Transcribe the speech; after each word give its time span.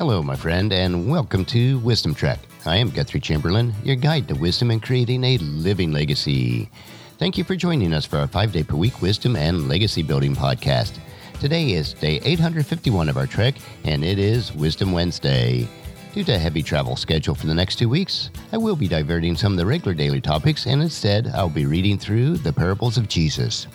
Hello, 0.00 0.22
my 0.22 0.34
friend, 0.34 0.72
and 0.72 1.10
welcome 1.10 1.44
to 1.44 1.78
Wisdom 1.80 2.14
Trek. 2.14 2.38
I 2.64 2.78
am 2.78 2.88
Guthrie 2.88 3.20
Chamberlain, 3.20 3.74
your 3.84 3.96
guide 3.96 4.28
to 4.28 4.34
wisdom 4.34 4.70
and 4.70 4.82
creating 4.82 5.22
a 5.24 5.36
living 5.36 5.92
legacy. 5.92 6.70
Thank 7.18 7.36
you 7.36 7.44
for 7.44 7.54
joining 7.54 7.92
us 7.92 8.06
for 8.06 8.16
our 8.16 8.26
five 8.26 8.50
day 8.50 8.62
per 8.62 8.76
week 8.76 9.02
wisdom 9.02 9.36
and 9.36 9.68
legacy 9.68 10.02
building 10.02 10.34
podcast. 10.34 10.98
Today 11.38 11.72
is 11.72 11.92
day 11.92 12.18
851 12.24 13.10
of 13.10 13.18
our 13.18 13.26
trek, 13.26 13.56
and 13.84 14.02
it 14.02 14.18
is 14.18 14.54
Wisdom 14.54 14.92
Wednesday. 14.92 15.68
Due 16.14 16.24
to 16.24 16.34
a 16.34 16.38
heavy 16.38 16.62
travel 16.62 16.96
schedule 16.96 17.34
for 17.34 17.46
the 17.46 17.54
next 17.54 17.76
two 17.76 17.90
weeks, 17.90 18.30
I 18.52 18.56
will 18.56 18.76
be 18.76 18.88
diverting 18.88 19.36
some 19.36 19.52
of 19.52 19.58
the 19.58 19.66
regular 19.66 19.92
daily 19.92 20.22
topics, 20.22 20.64
and 20.64 20.80
instead, 20.80 21.28
I'll 21.34 21.50
be 21.50 21.66
reading 21.66 21.98
through 21.98 22.38
the 22.38 22.54
parables 22.54 22.96
of 22.96 23.06
Jesus. 23.06 23.66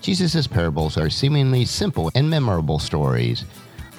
Jesus' 0.00 0.46
parables 0.46 0.96
are 0.96 1.10
seemingly 1.10 1.66
simple 1.66 2.10
and 2.14 2.30
memorable 2.30 2.78
stories 2.78 3.44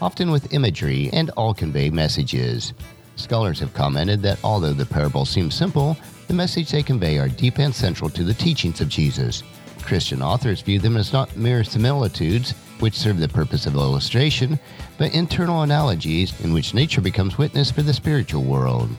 often 0.02 0.31
with 0.31 0.54
imagery, 0.54 1.09
and 1.13 1.30
all 1.31 1.54
convey 1.54 1.90
messages. 1.90 2.73
Scholars 3.16 3.59
have 3.59 3.73
commented 3.73 4.21
that 4.21 4.40
although 4.44 4.73
the 4.73 4.85
parables 4.85 5.30
seem 5.30 5.49
simple, 5.49 5.98
the 6.27 6.34
message 6.34 6.71
they 6.71 6.84
convey 6.84 7.18
are 7.18 7.30
deep 7.30 7.59
and 7.59 7.73
central 7.73 8.09
to 8.09 8.23
the 8.23 8.34
teachings 8.34 8.81
of 8.81 8.90
Jesus. 8.90 9.44
Christian 9.84 10.21
authors 10.21 10.62
view 10.62 10.80
them 10.80 10.98
as 10.98 11.13
not 11.13 11.38
mere 11.38 11.63
similitudes, 11.63 12.52
which 12.80 12.98
serve 12.98 13.20
the 13.20 13.30
purpose 13.30 13.66
of 13.66 13.76
illustration, 13.76 14.59
but 14.98 15.13
internal 15.13 15.62
analogies 15.62 16.38
in 16.41 16.54
which 16.54 16.73
nature 16.73 17.02
becomes 17.02 17.38
witness 17.38 17.71
for 17.71 17.84
the 17.84 17.93
spiritual 17.93 18.43
world. 18.43 18.90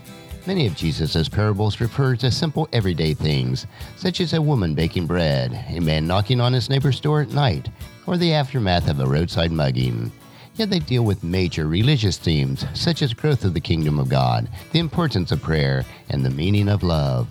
Many 0.46 0.66
of 0.66 0.76
Jesus' 0.76 1.28
parables 1.28 1.80
refer 1.80 2.14
to 2.16 2.30
simple 2.30 2.68
everyday 2.72 3.14
things, 3.14 3.66
such 3.96 4.20
as 4.20 4.32
a 4.32 4.40
woman 4.40 4.74
baking 4.74 5.06
bread, 5.06 5.64
a 5.68 5.80
man 5.80 6.06
knocking 6.06 6.40
on 6.40 6.52
his 6.52 6.70
neighbor's 6.70 7.00
door 7.00 7.20
at 7.20 7.30
night, 7.30 7.68
or 8.06 8.16
the 8.16 8.32
aftermath 8.32 8.88
of 8.88 9.00
a 9.00 9.06
roadside 9.06 9.50
mugging. 9.50 10.12
Yet 10.56 10.70
they 10.70 10.78
deal 10.78 11.04
with 11.04 11.22
major 11.22 11.66
religious 11.66 12.16
themes 12.16 12.64
such 12.72 13.02
as 13.02 13.12
growth 13.12 13.44
of 13.44 13.52
the 13.52 13.60
kingdom 13.60 13.98
of 13.98 14.08
God, 14.08 14.48
the 14.72 14.78
importance 14.78 15.30
of 15.30 15.42
prayer, 15.42 15.84
and 16.08 16.24
the 16.24 16.30
meaning 16.30 16.68
of 16.68 16.82
love. 16.82 17.28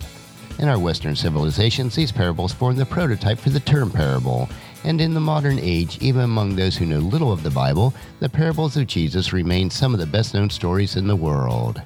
In 0.60 0.68
our 0.68 0.78
Western 0.78 1.16
civilizations, 1.16 1.96
these 1.96 2.12
parables 2.12 2.52
form 2.52 2.76
the 2.76 2.86
prototype 2.86 3.38
for 3.38 3.50
the 3.50 3.60
term 3.60 3.90
parable, 3.90 4.48
and 4.84 5.00
in 5.00 5.12
the 5.12 5.20
modern 5.20 5.58
age, 5.58 5.98
even 6.00 6.22
among 6.22 6.54
those 6.54 6.76
who 6.76 6.86
know 6.86 7.00
little 7.00 7.32
of 7.32 7.42
the 7.42 7.50
Bible, 7.50 7.92
the 8.20 8.28
parables 8.28 8.76
of 8.76 8.86
Jesus 8.86 9.32
remain 9.32 9.70
some 9.70 9.92
of 9.92 9.98
the 9.98 10.06
best 10.06 10.32
known 10.32 10.48
stories 10.48 10.94
in 10.94 11.08
the 11.08 11.16
world. 11.16 11.82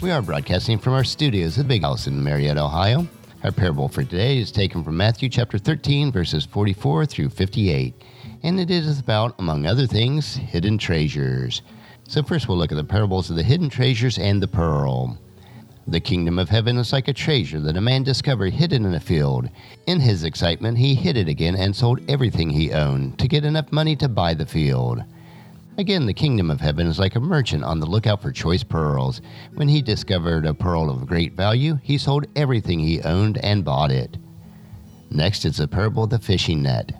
We 0.00 0.10
are 0.10 0.20
broadcasting 0.20 0.78
from 0.78 0.94
our 0.94 1.04
studios 1.04 1.56
at 1.56 1.68
Big 1.68 1.82
House 1.82 2.08
in 2.08 2.22
Marietta, 2.22 2.60
Ohio. 2.60 3.06
Our 3.44 3.52
parable 3.52 3.88
for 3.88 4.02
today 4.02 4.38
is 4.38 4.50
taken 4.50 4.82
from 4.82 4.96
Matthew 4.96 5.28
chapter 5.28 5.56
13, 5.56 6.10
verses 6.10 6.44
44 6.44 7.06
through 7.06 7.28
58 7.28 7.94
and 8.44 8.60
it 8.60 8.70
is 8.70 9.00
about, 9.00 9.34
among 9.38 9.64
other 9.64 9.86
things, 9.86 10.34
hidden 10.34 10.76
treasures. 10.76 11.62
So, 12.06 12.22
first 12.22 12.46
we'll 12.46 12.58
look 12.58 12.70
at 12.70 12.76
the 12.76 12.84
parables 12.84 13.30
of 13.30 13.36
the 13.36 13.42
hidden 13.42 13.70
treasures 13.70 14.18
and 14.18 14.42
the 14.42 14.46
pearl. 14.46 15.18
The 15.86 16.00
kingdom 16.00 16.38
of 16.38 16.50
heaven 16.50 16.76
is 16.76 16.92
like 16.92 17.08
a 17.08 17.14
treasure 17.14 17.58
that 17.60 17.78
a 17.78 17.80
man 17.80 18.02
discovered 18.02 18.52
hidden 18.52 18.84
in 18.84 18.94
a 18.94 19.00
field. 19.00 19.48
In 19.86 19.98
his 19.98 20.24
excitement, 20.24 20.76
he 20.76 20.94
hid 20.94 21.16
it 21.16 21.26
again 21.26 21.56
and 21.56 21.74
sold 21.74 22.00
everything 22.06 22.50
he 22.50 22.70
owned 22.70 23.18
to 23.18 23.28
get 23.28 23.46
enough 23.46 23.72
money 23.72 23.96
to 23.96 24.10
buy 24.10 24.34
the 24.34 24.46
field. 24.46 25.02
Again, 25.78 26.04
the 26.04 26.12
kingdom 26.12 26.50
of 26.50 26.60
heaven 26.60 26.86
is 26.86 26.98
like 26.98 27.16
a 27.16 27.20
merchant 27.20 27.64
on 27.64 27.80
the 27.80 27.86
lookout 27.86 28.20
for 28.20 28.30
choice 28.30 28.62
pearls. 28.62 29.22
When 29.54 29.68
he 29.68 29.80
discovered 29.80 30.44
a 30.44 30.52
pearl 30.52 30.90
of 30.90 31.06
great 31.06 31.32
value, 31.32 31.78
he 31.82 31.96
sold 31.96 32.26
everything 32.36 32.78
he 32.78 33.00
owned 33.00 33.38
and 33.38 33.64
bought 33.64 33.90
it. 33.90 34.18
Next 35.10 35.46
is 35.46 35.56
the 35.56 35.66
parable 35.66 36.04
of 36.04 36.10
the 36.10 36.18
fishing 36.18 36.62
net. 36.62 36.92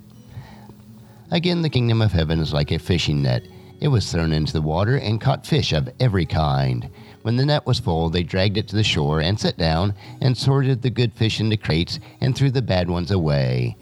Again, 1.31 1.63
the 1.63 1.71
kingdom 1.71 2.03
of 2.03 2.13
heaven 2.13 2.39
is 2.41 2.53
like 2.53 2.71
a 2.71 2.79
fishing 2.79 3.23
net. 3.23 3.47
It 3.81 3.89
was 3.89 4.11
thrown 4.11 4.33
into 4.33 4.53
the 4.53 4.63
water 4.63 4.97
and 4.97 5.21
caught 5.21 5.47
fish 5.47 5.73
of 5.73 5.89
every 5.99 6.27
kind. 6.27 6.89
When 7.23 7.37
the 7.37 7.47
net 7.47 7.67
was 7.67 7.81
full, 7.81 8.09
they 8.11 8.23
dragged 8.23 8.57
it 8.57 8.69
to 8.69 8.77
the 8.77 8.85
shore 8.85 9.21
and 9.21 9.39
sat 9.39 9.57
down 9.57 9.95
and 10.21 10.37
sorted 10.37 10.83
the 10.83 10.91
good 10.91 11.13
fish 11.13 11.41
into 11.41 11.57
crates 11.57 11.99
and 12.21 12.37
threw 12.37 12.51
the 12.51 12.63
bad 12.63 12.89
ones 12.89 13.11
away. 13.11 13.77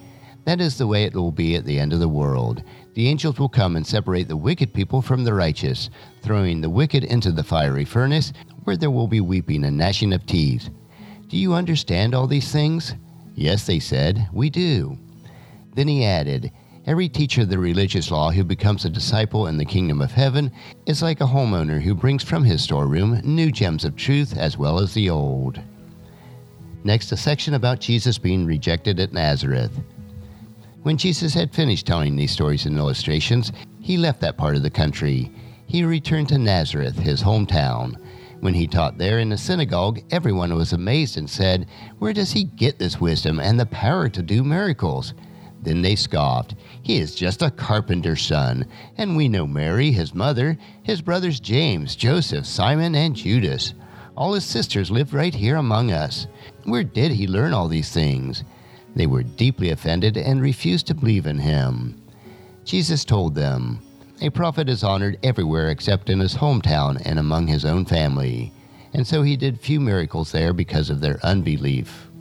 That 0.44 0.60
is 0.60 0.78
the 0.78 0.86
way 0.86 1.04
it 1.04 1.14
will 1.14 1.30
be 1.30 1.54
at 1.54 1.64
the 1.64 1.78
end 1.78 1.92
of 1.92 2.00
the 2.00 2.08
world. 2.08 2.64
The 2.94 3.08
angels 3.08 3.38
will 3.38 3.48
come 3.48 3.76
and 3.76 3.86
separate 3.86 4.28
the 4.28 4.36
wicked 4.36 4.74
people 4.74 5.02
from 5.02 5.24
the 5.24 5.34
righteous, 5.34 5.88
throwing 6.22 6.60
the 6.60 6.70
wicked 6.70 7.04
into 7.04 7.30
the 7.30 7.44
fiery 7.44 7.84
furnace, 7.84 8.32
where 8.64 8.76
there 8.76 8.90
will 8.90 9.08
be 9.08 9.20
weeping 9.20 9.64
and 9.64 9.76
gnashing 9.76 10.12
of 10.12 10.26
teeth. 10.26 10.68
Do 11.28 11.36
you 11.36 11.54
understand 11.54 12.14
all 12.14 12.26
these 12.26 12.50
things? 12.50 12.94
Yes, 13.34 13.66
they 13.66 13.78
said, 13.78 14.28
we 14.32 14.50
do. 14.50 14.98
Then 15.74 15.88
he 15.88 16.04
added, 16.04 16.52
Every 16.84 17.08
teacher 17.08 17.42
of 17.42 17.48
the 17.48 17.60
religious 17.60 18.10
law 18.10 18.32
who 18.32 18.42
becomes 18.42 18.84
a 18.84 18.90
disciple 18.90 19.46
in 19.46 19.56
the 19.56 19.64
kingdom 19.64 20.02
of 20.02 20.10
heaven 20.10 20.50
is 20.84 21.00
like 21.00 21.20
a 21.20 21.26
homeowner 21.26 21.80
who 21.80 21.94
brings 21.94 22.24
from 22.24 22.42
his 22.42 22.60
storeroom 22.60 23.20
new 23.22 23.52
gems 23.52 23.84
of 23.84 23.94
truth 23.94 24.36
as 24.36 24.58
well 24.58 24.80
as 24.80 24.92
the 24.92 25.08
old. 25.08 25.60
Next, 26.82 27.12
a 27.12 27.16
section 27.16 27.54
about 27.54 27.78
Jesus 27.78 28.18
being 28.18 28.44
rejected 28.44 28.98
at 28.98 29.12
Nazareth. 29.12 29.70
When 30.82 30.96
Jesus 30.96 31.32
had 31.32 31.54
finished 31.54 31.86
telling 31.86 32.16
these 32.16 32.32
stories 32.32 32.66
and 32.66 32.76
illustrations, 32.76 33.52
he 33.80 33.96
left 33.96 34.20
that 34.22 34.36
part 34.36 34.56
of 34.56 34.64
the 34.64 34.70
country. 34.70 35.30
He 35.68 35.84
returned 35.84 36.30
to 36.30 36.38
Nazareth, 36.38 36.96
his 36.96 37.22
hometown. 37.22 37.96
When 38.40 38.54
he 38.54 38.66
taught 38.66 38.98
there 38.98 39.20
in 39.20 39.28
the 39.28 39.38
synagogue, 39.38 40.00
everyone 40.10 40.52
was 40.56 40.72
amazed 40.72 41.16
and 41.16 41.30
said, 41.30 41.68
Where 42.00 42.12
does 42.12 42.32
he 42.32 42.42
get 42.42 42.80
this 42.80 43.00
wisdom 43.00 43.38
and 43.38 43.60
the 43.60 43.66
power 43.66 44.08
to 44.08 44.20
do 44.20 44.42
miracles? 44.42 45.14
Then 45.62 45.80
they 45.80 45.94
scoffed. 45.94 46.56
He 46.82 46.98
is 46.98 47.14
just 47.14 47.40
a 47.40 47.50
carpenter's 47.50 48.22
son, 48.22 48.66
and 48.98 49.16
we 49.16 49.28
know 49.28 49.46
Mary, 49.46 49.92
his 49.92 50.14
mother, 50.14 50.58
his 50.82 51.00
brothers 51.00 51.38
James, 51.38 51.94
Joseph, 51.94 52.46
Simon, 52.46 52.94
and 52.94 53.14
Judas. 53.14 53.74
All 54.16 54.34
his 54.34 54.44
sisters 54.44 54.90
lived 54.90 55.14
right 55.14 55.34
here 55.34 55.56
among 55.56 55.92
us. 55.92 56.26
Where 56.64 56.84
did 56.84 57.12
he 57.12 57.26
learn 57.26 57.54
all 57.54 57.68
these 57.68 57.92
things? 57.92 58.44
They 58.94 59.06
were 59.06 59.22
deeply 59.22 59.70
offended 59.70 60.16
and 60.16 60.42
refused 60.42 60.88
to 60.88 60.94
believe 60.94 61.26
in 61.26 61.38
him. 61.38 62.02
Jesus 62.64 63.04
told 63.04 63.34
them, 63.34 63.80
A 64.20 64.30
prophet 64.30 64.68
is 64.68 64.84
honored 64.84 65.18
everywhere 65.22 65.70
except 65.70 66.10
in 66.10 66.20
his 66.20 66.34
hometown 66.34 67.00
and 67.04 67.18
among 67.18 67.46
his 67.46 67.64
own 67.64 67.84
family. 67.84 68.52
And 68.92 69.06
so 69.06 69.22
he 69.22 69.36
did 69.36 69.58
few 69.58 69.80
miracles 69.80 70.32
there 70.32 70.52
because 70.52 70.90
of 70.90 71.00
their 71.00 71.18
unbelief. 71.24 72.11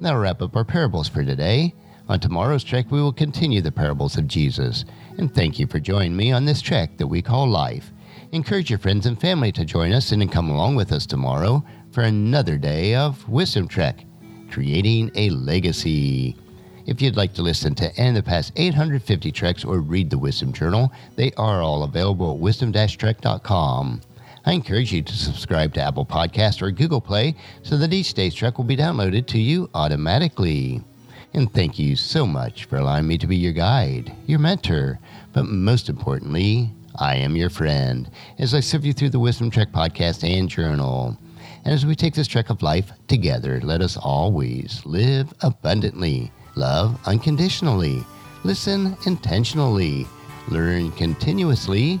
That'll 0.00 0.20
wrap 0.20 0.42
up 0.42 0.56
our 0.56 0.64
parables 0.64 1.08
for 1.08 1.24
today. 1.24 1.74
On 2.08 2.20
tomorrow's 2.20 2.62
trek, 2.62 2.86
we 2.90 3.00
will 3.00 3.12
continue 3.12 3.60
the 3.60 3.72
parables 3.72 4.16
of 4.16 4.28
Jesus. 4.28 4.84
And 5.18 5.34
thank 5.34 5.58
you 5.58 5.66
for 5.66 5.80
joining 5.80 6.16
me 6.16 6.32
on 6.32 6.44
this 6.44 6.60
trek 6.60 6.96
that 6.98 7.06
we 7.06 7.22
call 7.22 7.48
life. 7.48 7.92
Encourage 8.32 8.70
your 8.70 8.78
friends 8.78 9.06
and 9.06 9.20
family 9.20 9.50
to 9.52 9.64
join 9.64 9.92
us 9.92 10.12
and 10.12 10.30
come 10.30 10.50
along 10.50 10.76
with 10.76 10.92
us 10.92 11.06
tomorrow 11.06 11.64
for 11.90 12.02
another 12.02 12.58
day 12.58 12.94
of 12.94 13.28
Wisdom 13.28 13.66
Trek, 13.66 14.04
creating 14.50 15.10
a 15.14 15.30
legacy. 15.30 16.36
If 16.86 17.02
you'd 17.02 17.16
like 17.16 17.34
to 17.34 17.42
listen 17.42 17.74
to 17.76 17.92
any 17.96 18.10
of 18.10 18.14
the 18.16 18.22
past 18.22 18.52
850 18.56 19.32
treks 19.32 19.64
or 19.64 19.80
read 19.80 20.10
the 20.10 20.18
Wisdom 20.18 20.52
Journal, 20.52 20.92
they 21.16 21.32
are 21.32 21.62
all 21.62 21.82
available 21.82 22.34
at 22.34 22.38
wisdom-trek.com. 22.38 24.02
I 24.48 24.52
encourage 24.52 24.92
you 24.92 25.02
to 25.02 25.12
subscribe 25.12 25.74
to 25.74 25.82
Apple 25.82 26.06
Podcast 26.06 26.62
or 26.62 26.70
Google 26.70 27.00
Play 27.00 27.34
so 27.64 27.76
that 27.78 27.92
each 27.92 28.14
day's 28.14 28.32
trek 28.32 28.58
will 28.58 28.64
be 28.64 28.76
downloaded 28.76 29.26
to 29.26 29.40
you 29.40 29.68
automatically. 29.74 30.82
And 31.34 31.52
thank 31.52 31.80
you 31.80 31.96
so 31.96 32.24
much 32.24 32.66
for 32.66 32.76
allowing 32.76 33.08
me 33.08 33.18
to 33.18 33.26
be 33.26 33.36
your 33.36 33.52
guide, 33.52 34.14
your 34.26 34.38
mentor, 34.38 35.00
but 35.32 35.46
most 35.46 35.88
importantly, 35.88 36.70
I 36.94 37.16
am 37.16 37.34
your 37.34 37.50
friend 37.50 38.08
as 38.38 38.54
I 38.54 38.60
serve 38.60 38.84
you 38.86 38.92
through 38.92 39.10
the 39.10 39.18
Wisdom 39.18 39.50
Trek 39.50 39.72
podcast 39.72 40.22
and 40.22 40.48
journal. 40.48 41.18
And 41.64 41.74
as 41.74 41.84
we 41.84 41.96
take 41.96 42.14
this 42.14 42.28
trek 42.28 42.48
of 42.48 42.62
life 42.62 42.92
together, 43.08 43.60
let 43.64 43.80
us 43.80 43.96
always 43.96 44.80
live 44.86 45.34
abundantly, 45.40 46.30
love 46.54 47.00
unconditionally, 47.04 48.04
listen 48.44 48.96
intentionally, 49.06 50.06
learn 50.48 50.92
continuously, 50.92 52.00